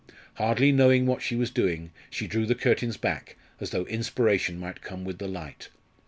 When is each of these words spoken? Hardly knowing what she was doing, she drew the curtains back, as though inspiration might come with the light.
Hardly 0.37 0.71
knowing 0.71 1.05
what 1.05 1.21
she 1.21 1.35
was 1.35 1.51
doing, 1.51 1.91
she 2.09 2.25
drew 2.25 2.47
the 2.47 2.55
curtains 2.55 2.97
back, 2.97 3.35
as 3.59 3.69
though 3.69 3.85
inspiration 3.85 4.57
might 4.59 4.81
come 4.81 5.05
with 5.05 5.19
the 5.19 5.27
light. 5.27 5.69